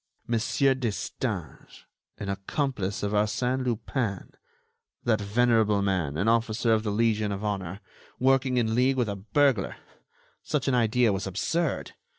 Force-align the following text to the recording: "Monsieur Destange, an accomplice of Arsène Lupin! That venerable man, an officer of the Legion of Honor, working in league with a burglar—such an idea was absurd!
"Monsieur 0.25 0.73
Destange, 0.73 1.85
an 2.17 2.27
accomplice 2.27 3.03
of 3.03 3.11
Arsène 3.11 3.63
Lupin! 3.63 4.31
That 5.03 5.21
venerable 5.21 5.83
man, 5.83 6.17
an 6.17 6.27
officer 6.27 6.73
of 6.73 6.81
the 6.81 6.89
Legion 6.91 7.31
of 7.31 7.43
Honor, 7.43 7.81
working 8.17 8.57
in 8.57 8.73
league 8.73 8.97
with 8.97 9.09
a 9.09 9.15
burglar—such 9.15 10.67
an 10.67 10.73
idea 10.73 11.13
was 11.13 11.27
absurd! 11.27 11.93